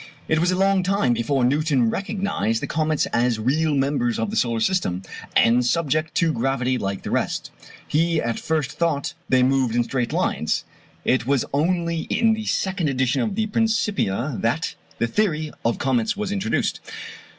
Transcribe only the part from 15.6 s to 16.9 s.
of comets was introduced.